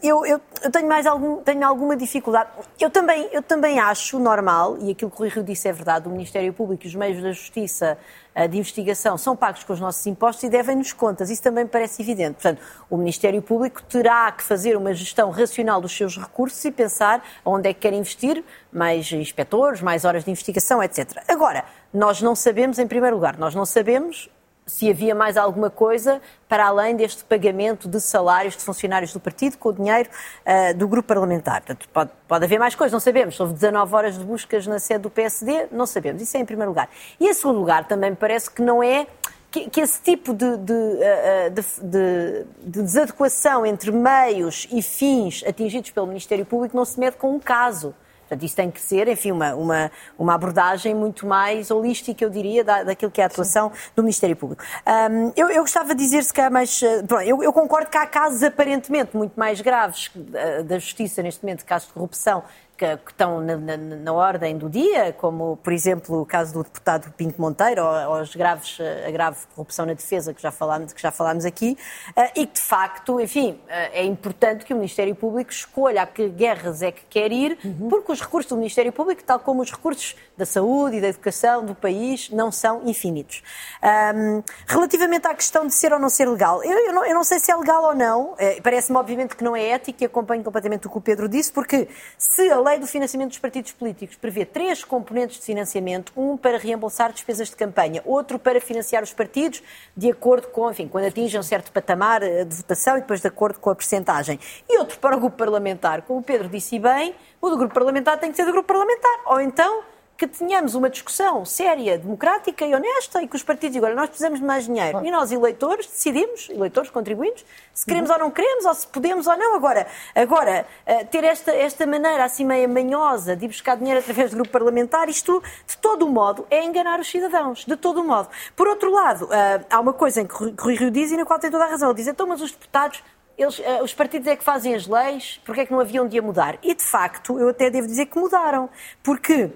eu, 0.03 0.25
eu, 0.25 0.41
eu, 0.61 0.69
tenho 0.69 0.89
mais 0.89 1.05
algum, 1.05 1.37
tenho 1.37 1.65
alguma 1.65 1.95
dificuldade. 1.95 2.49
Eu 2.79 2.89
também, 2.89 3.29
eu 3.31 3.41
também 3.41 3.79
acho 3.79 4.19
normal, 4.19 4.77
e 4.79 4.91
aquilo 4.91 5.09
que 5.09 5.21
o 5.21 5.25
Rio 5.25 5.41
disse 5.41 5.69
é 5.69 5.71
verdade, 5.71 6.09
o 6.09 6.11
Ministério 6.11 6.51
Público 6.51 6.83
e 6.83 6.87
os 6.87 6.95
meios 6.95 7.23
da 7.23 7.31
Justiça 7.31 7.97
de 8.45 8.57
investigação 8.57 9.17
são 9.17 9.35
pagos 9.35 9.63
com 9.63 9.73
os 9.73 9.79
nossos 9.79 10.05
impostos 10.05 10.43
e 10.43 10.49
devem-nos 10.49 10.93
contas. 10.93 11.29
Isso 11.29 11.41
também 11.41 11.65
parece 11.65 12.01
evidente. 12.01 12.33
Portanto, 12.33 12.61
o 12.89 12.97
Ministério 12.97 13.41
Público 13.41 13.81
terá 13.83 14.31
que 14.31 14.43
fazer 14.43 14.75
uma 14.75 14.93
gestão 14.93 15.31
racional 15.31 15.79
dos 15.79 15.95
seus 15.95 16.17
recursos 16.17 16.63
e 16.65 16.71
pensar 16.71 17.23
onde 17.43 17.69
é 17.69 17.73
que 17.73 17.79
quer 17.79 17.93
investir, 17.93 18.43
mais 18.71 19.11
inspectores, 19.11 19.81
mais 19.81 20.03
horas 20.05 20.25
de 20.25 20.29
investigação, 20.29 20.83
etc. 20.83 21.23
Agora, 21.27 21.63
nós 21.93 22.21
não 22.21 22.35
sabemos, 22.35 22.77
em 22.77 22.85
primeiro 22.87 23.15
lugar, 23.15 23.37
nós 23.37 23.55
não 23.55 23.65
sabemos 23.65 24.29
se 24.67 24.89
havia 24.89 25.15
mais 25.15 25.37
alguma 25.37 25.69
coisa 25.69 26.21
para 26.47 26.67
além 26.67 26.95
deste 26.95 27.23
pagamento 27.23 27.87
de 27.87 28.01
salários 28.01 28.55
de 28.55 28.63
funcionários 28.63 29.13
do 29.13 29.19
partido 29.19 29.57
com 29.57 29.69
o 29.69 29.73
dinheiro 29.73 30.09
uh, 30.45 30.77
do 30.77 30.87
grupo 30.87 31.07
parlamentar. 31.07 31.61
Portanto, 31.61 31.87
pode, 31.91 32.11
pode 32.27 32.45
haver 32.45 32.59
mais 32.59 32.75
coisas, 32.75 32.91
não 32.91 32.99
sabemos. 32.99 33.39
Houve 33.39 33.53
19 33.53 33.95
horas 33.95 34.19
de 34.19 34.25
buscas 34.25 34.67
na 34.67 34.77
sede 34.77 34.99
do 34.99 35.09
PSD, 35.09 35.67
não 35.71 35.85
sabemos. 35.85 36.21
Isso 36.21 36.35
é 36.35 36.41
em 36.41 36.45
primeiro 36.45 36.71
lugar. 36.71 36.89
E 37.19 37.27
em 37.27 37.33
segundo 37.33 37.59
lugar, 37.59 37.87
também 37.87 38.11
me 38.11 38.17
parece 38.17 38.51
que 38.51 38.61
não 38.61 38.83
é. 38.83 39.07
Que, 39.49 39.69
que 39.69 39.79
esse 39.79 40.01
tipo 40.01 40.33
de, 40.33 40.57
de, 40.57 40.73
uh, 40.73 41.49
de, 41.49 41.61
de, 41.81 42.45
de 42.59 42.83
desadequação 42.83 43.65
entre 43.65 43.91
meios 43.91 44.67
e 44.69 44.81
fins 44.81 45.41
atingidos 45.47 45.89
pelo 45.89 46.05
Ministério 46.05 46.45
Público 46.45 46.75
não 46.75 46.83
se 46.83 46.99
mede 46.99 47.15
com 47.15 47.33
um 47.33 47.39
caso. 47.39 47.95
Portanto, 48.27 48.43
isso 48.45 48.55
tem 48.55 48.69
que 48.69 48.81
ser, 48.81 49.07
enfim, 49.07 49.31
uma, 49.31 49.55
uma, 49.55 49.91
uma 50.19 50.35
abordagem 50.35 50.93
muito 50.93 51.25
mais 51.25 51.71
holística, 51.71 52.23
eu 52.23 52.29
diria, 52.29 52.63
da, 52.63 52.83
daquilo 52.83 53.09
que 53.09 53.21
é 53.21 53.23
a 53.23 53.27
atuação 53.27 53.71
Sim. 53.73 53.91
do 53.95 54.03
Ministério 54.03 54.35
Público. 54.35 54.63
Um, 54.85 55.31
eu, 55.35 55.49
eu, 55.49 55.61
gostava 55.61 55.95
de 55.95 56.03
dizer, 56.03 56.23
se 56.23 56.33
calhar, 56.33 56.51
mais. 56.51 56.81
Eh, 56.83 57.03
pronto, 57.03 57.23
eu, 57.23 57.41
eu, 57.41 57.53
concordo 57.53 57.89
que 57.89 57.97
há 57.97 58.05
casos 58.05 58.43
aparentemente 58.43 59.15
muito 59.15 59.39
mais 59.39 59.61
graves 59.61 60.11
da, 60.13 60.61
da 60.61 60.79
Justiça, 60.79 61.23
neste 61.23 61.43
momento, 61.43 61.63
casos 61.63 61.87
de 61.87 61.93
corrupção, 61.93 62.43
que, 62.77 62.97
que 62.97 63.11
estão 63.11 63.41
na, 63.41 63.57
na, 63.57 63.77
na, 63.77 64.13
ordem 64.13 64.55
do 64.57 64.69
dia, 64.69 65.11
como, 65.13 65.57
por 65.57 65.73
exemplo, 65.73 66.21
o 66.21 66.25
caso 66.25 66.53
do 66.53 66.63
deputado 66.63 67.11
Pinto 67.13 67.41
Monteiro, 67.41 67.83
ou, 67.83 68.19
ou 68.19 68.25
graves, 68.35 68.77
a 69.05 69.09
grave 69.09 69.37
corrupção 69.55 69.85
na 69.85 69.93
defesa, 69.93 70.33
que 70.33 70.41
já 70.41 70.51
falámos, 70.51 70.93
que 70.93 71.01
já 71.01 71.11
falámos 71.11 71.43
aqui, 71.43 71.75
uh, 72.15 72.21
e 72.35 72.45
que, 72.45 72.53
de 72.53 72.61
facto, 72.61 73.19
enfim, 73.19 73.53
uh, 73.53 73.59
é 73.67 74.03
importante 74.03 74.63
que 74.63 74.73
o 74.73 74.77
Ministério 74.77 75.15
Público 75.15 75.51
escolha 75.51 76.03
a 76.03 76.05
que 76.05 76.29
guerras 76.29 76.83
é 76.83 76.91
que 76.91 77.03
quer 77.05 77.31
ir, 77.31 77.57
uhum. 77.65 77.89
porque 77.89 78.11
os 78.11 78.21
recursos 78.21 78.49
do 78.49 78.57
Ministério 78.57 78.93
Público, 78.93 79.23
tal 79.23 79.39
como 79.39 79.61
os 79.61 79.71
recursos 79.71 80.15
da 80.37 80.45
saúde 80.45 80.97
e 80.97 81.01
da 81.01 81.07
educação 81.07 81.65
do 81.65 81.73
país, 81.73 82.29
não 82.29 82.51
são 82.51 82.87
infinitos. 82.87 83.41
Um, 83.81 84.43
relativamente 84.67 85.25
à 85.25 85.33
questão 85.33 85.65
de 85.65 85.73
ser 85.73 85.91
ou 85.91 85.99
não 85.99 86.09
ser 86.09 86.29
legal, 86.29 86.63
eu, 86.63 86.77
eu, 86.77 86.93
não, 86.93 87.05
eu 87.05 87.15
não, 87.15 87.23
sei 87.23 87.39
se 87.39 87.51
é 87.51 87.55
legal 87.55 87.83
ou 87.83 87.95
não, 87.95 88.33
uh, 88.33 88.37
parece-me 88.61 88.97
obviamente 88.99 89.35
que 89.35 89.43
não 89.43 89.55
é 89.55 89.69
ético 89.69 90.03
e 90.03 90.05
acompanho 90.05 90.43
completamente 90.43 90.85
o 90.85 90.89
que 90.91 90.97
o 90.97 91.01
Pedro 91.01 91.27
disse, 91.27 91.51
porque 91.51 91.87
se 92.17 92.49
a 92.51 92.59
lei 92.67 92.79
do 92.79 92.87
financiamento 92.87 93.29
dos 93.29 93.39
partidos 93.39 93.71
políticos 93.71 94.17
prevê 94.17 94.45
três 94.45 94.83
componentes 94.83 95.39
de 95.39 95.45
financiamento, 95.45 96.11
um 96.15 96.35
para 96.35 96.57
reembolsar 96.57 97.13
despesas 97.13 97.49
de 97.49 97.55
campanha, 97.55 98.01
outro 98.05 98.37
para 98.37 98.59
financiar 98.59 99.03
os 99.03 99.13
partidos 99.13 99.63
de 99.95 100.11
acordo 100.11 100.47
com, 100.49 100.69
enfim, 100.69 100.87
quando 100.87 101.05
atingem 101.05 101.39
um 101.39 101.43
certo 101.43 101.71
patamar 101.71 102.21
eh, 102.21 102.43
de 102.43 102.55
votação 102.55 102.97
e 102.97 103.01
depois 103.01 103.21
de 103.21 103.27
acordo 103.27 103.59
com 103.59 103.69
a 103.69 103.75
percentagem. 103.75 104.39
E 104.69 104.77
outro 104.77 104.99
para 104.99 105.15
o 105.15 105.19
grupo 105.19 105.37
parlamentar. 105.37 106.01
Como 106.01 106.19
o 106.19 106.23
Pedro 106.23 106.49
disse 106.49 106.77
bem, 106.77 107.15
o 107.41 107.49
do 107.49 107.57
grupo 107.57 107.73
parlamentar 107.73 108.19
tem 108.19 108.31
que 108.31 108.35
ser 108.35 108.45
do 108.45 108.51
grupo 108.51 108.67
parlamentar. 108.67 109.19
Ou 109.27 109.39
então 109.39 109.83
que 110.17 110.25
tenhamos 110.25 110.73
uma 110.73 110.89
discussão 110.89 111.45
séria, 111.45 111.97
democrática 111.97 112.65
e 112.65 112.73
honesta 112.73 113.21
e 113.21 113.27
que 113.27 113.35
os 113.35 113.43
partidos 113.43 113.77
agora 113.77 113.93
nós 113.93 114.07
precisamos 114.07 114.39
de 114.39 114.45
mais 114.45 114.65
dinheiro. 114.65 115.05
E 115.05 115.11
nós, 115.11 115.31
eleitores, 115.31 115.85
decidimos, 115.85 116.49
eleitores 116.49 116.89
contribuintes, 116.89 117.45
se 117.71 117.85
queremos 117.85 118.09
uhum. 118.09 118.15
ou 118.15 118.21
não 118.23 118.31
queremos, 118.31 118.65
ou 118.65 118.73
se 118.73 118.87
podemos 118.87 119.27
ou 119.27 119.37
não. 119.37 119.55
Agora, 119.55 119.85
agora 120.15 120.65
eh, 120.87 121.03
ter 121.05 121.23
esta, 121.23 121.51
esta 121.51 121.85
maneira 121.85 122.25
assim 122.25 122.43
meio 122.43 122.67
manhosa 122.67 123.35
de 123.35 123.45
ir 123.45 123.49
buscar 123.49 123.77
dinheiro 123.77 123.99
através 123.99 124.31
do 124.31 124.37
grupo 124.37 124.49
parlamentar, 124.49 125.07
isto, 125.07 125.41
de 125.67 125.77
todo 125.77 126.07
o 126.07 126.09
modo, 126.09 126.47
é 126.49 126.63
enganar 126.63 126.99
os 126.99 127.07
cidadãos. 127.07 127.63
De 127.63 127.75
todo 127.75 128.01
o 128.01 128.03
modo. 128.03 128.27
Por 128.55 128.67
outro 128.67 128.91
lado, 128.91 129.29
eh, 129.31 129.61
há 129.69 129.79
uma 129.79 129.93
coisa 129.93 130.21
em 130.21 130.25
que 130.25 130.33
Rui 130.59 130.75
Rio 130.75 130.89
diz 130.89 131.11
e 131.11 131.17
na 131.17 131.25
qual 131.25 131.37
tem 131.37 131.51
toda 131.51 131.65
a 131.65 131.67
razão. 131.67 131.89
Ele 131.89 131.97
diz, 131.97 132.07
então, 132.07 132.25
mas 132.25 132.41
os 132.41 132.51
deputados 132.51 133.03
eles, 133.37 133.59
uh, 133.59 133.83
os 133.83 133.93
partidos 133.93 134.27
é 134.27 134.35
que 134.35 134.43
fazem 134.43 134.73
as 134.73 134.87
leis, 134.87 135.39
porque 135.45 135.61
é 135.61 135.65
que 135.67 135.71
não 135.71 135.79
haviam 135.79 136.07
de 136.07 136.17
a 136.17 136.21
mudar? 136.23 136.57
E, 136.63 136.73
de 136.73 136.81
facto, 136.81 137.37
eu 137.37 137.49
até 137.49 137.69
devo 137.69 137.85
dizer 137.85 138.07
que 138.07 138.17
mudaram. 138.17 138.67
Porque 139.03 139.51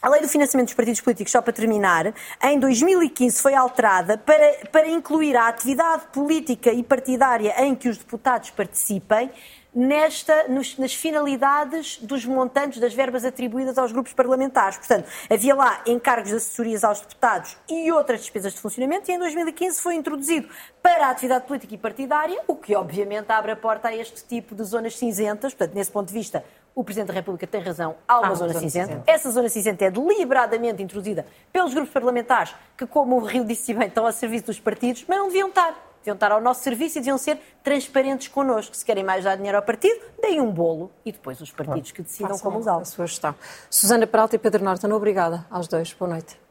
a 0.00 0.08
lei 0.08 0.20
do 0.20 0.28
financiamento 0.28 0.68
dos 0.68 0.74
partidos 0.74 1.00
políticos, 1.00 1.32
só 1.32 1.42
para 1.42 1.52
terminar, 1.52 2.14
em 2.42 2.58
2015 2.60 3.42
foi 3.42 3.54
alterada 3.54 4.16
para, 4.16 4.68
para 4.70 4.86
incluir 4.86 5.36
a 5.36 5.48
atividade 5.48 6.06
política 6.12 6.70
e 6.70 6.84
partidária 6.84 7.52
em 7.64 7.74
que 7.74 7.88
os 7.88 7.98
deputados 7.98 8.50
participem 8.50 9.30
nesta, 9.74 10.48
nos, 10.48 10.78
nas 10.78 10.94
finalidades 10.94 11.98
dos 11.98 12.24
montantes 12.24 12.80
das 12.80 12.94
verbas 12.94 13.24
atribuídas 13.24 13.76
aos 13.76 13.92
grupos 13.92 14.12
parlamentares. 14.12 14.78
Portanto, 14.78 15.08
havia 15.28 15.54
lá 15.54 15.82
encargos 15.86 16.30
de 16.30 16.36
assessorias 16.36 16.84
aos 16.84 17.00
deputados 17.00 17.56
e 17.68 17.90
outras 17.92 18.20
despesas 18.20 18.54
de 18.54 18.60
funcionamento, 18.60 19.10
e 19.10 19.14
em 19.14 19.18
2015 19.18 19.80
foi 19.80 19.94
introduzido 19.94 20.48
para 20.82 21.06
a 21.06 21.10
atividade 21.10 21.46
política 21.46 21.74
e 21.74 21.78
partidária, 21.78 22.40
o 22.46 22.54
que 22.54 22.74
obviamente 22.74 23.30
abre 23.30 23.52
a 23.52 23.56
porta 23.56 23.88
a 23.88 23.96
este 23.96 24.24
tipo 24.24 24.54
de 24.54 24.62
zonas 24.64 24.96
cinzentas. 24.96 25.52
Portanto, 25.54 25.74
nesse 25.74 25.90
ponto 25.90 26.08
de 26.08 26.14
vista, 26.14 26.44
o 26.78 26.84
Presidente 26.84 27.08
da 27.08 27.14
República 27.14 27.44
tem 27.44 27.60
razão, 27.60 27.96
há 28.06 28.20
uma, 28.20 28.34
zona, 28.36 28.52
zona 28.52 28.60
cinzenta. 28.60 28.86
cinzenta. 28.86 29.10
Essa 29.10 29.30
zona 29.32 29.48
cinzenta 29.48 29.84
é 29.84 29.90
deliberadamente 29.90 30.80
introduzida 30.80 31.26
pelos 31.52 31.74
grupos 31.74 31.92
parlamentares 31.92 32.54
que, 32.76 32.86
como 32.86 33.16
o 33.16 33.24
Rio 33.24 33.44
disse 33.44 33.74
bem, 33.74 33.88
estão 33.88 34.06
a 34.06 34.12
serviço 34.12 34.46
dos 34.46 34.60
partidos, 34.60 35.04
mas 35.08 35.18
não 35.18 35.26
deviam 35.26 35.48
estar. 35.48 35.74
Deviam 35.98 36.14
estar 36.14 36.30
ao 36.30 36.40
nosso 36.40 36.62
serviço 36.62 36.98
e 36.98 37.00
deviam 37.00 37.18
ser 37.18 37.40
transparentes 37.64 38.28
connosco. 38.28 38.76
Se 38.76 38.84
querem 38.84 39.02
mais 39.02 39.24
dar 39.24 39.34
dinheiro 39.34 39.58
ao 39.58 39.64
partido, 39.64 40.00
deem 40.22 40.40
um 40.40 40.52
bolo 40.52 40.92
e 41.04 41.10
depois 41.10 41.40
os 41.40 41.50
partidos 41.50 41.90
que 41.90 42.00
decidam 42.00 42.38
como 42.38 42.60
usá-lo. 42.60 42.82
A 42.82 42.84
sua 42.84 43.08
gestão. 43.08 43.34
Susana 43.68 44.06
Peralta 44.06 44.36
e 44.36 44.38
Pedro 44.38 44.62
Norton, 44.62 44.92
obrigada 44.92 45.44
aos 45.50 45.66
dois. 45.66 45.92
Boa 45.92 46.12
noite. 46.12 46.47